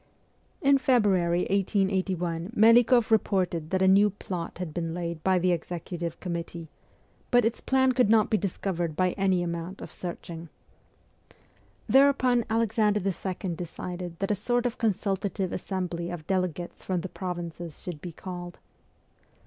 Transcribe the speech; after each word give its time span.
In 0.63 0.79
February 0.79 1.41
1881 1.41 2.53
Melikoff 2.55 3.11
reported 3.11 3.69
that 3.69 3.83
a 3.83 3.87
new 3.87 4.09
plot 4.09 4.57
had 4.57 4.73
been 4.73 4.95
laid 4.95 5.23
by 5.23 5.37
the 5.37 5.51
Executive 5.51 6.19
Committee, 6.19 6.69
but 7.29 7.45
its 7.45 7.61
plan 7.61 7.91
could 7.91 8.09
not 8.09 8.31
be 8.31 8.35
discovered 8.39 8.95
by 8.95 9.11
any 9.11 9.43
amount 9.43 9.79
of 9.79 9.91
searching. 9.93 10.49
Thereupon 11.87 12.45
Alexander 12.49 12.99
II. 12.99 13.53
decided 13.53 14.17
that 14.17 14.31
a 14.31 14.35
sort 14.35 14.65
of 14.65 14.79
consultative 14.79 15.53
assembly 15.53 16.09
of 16.09 16.25
delegates 16.25 16.83
from 16.83 17.01
the 17.01 17.07
provinces 17.07 17.79
should 17.79 18.01
be 18.01 18.11
called. 18.11 18.57